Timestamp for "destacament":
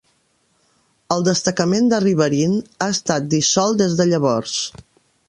1.27-1.91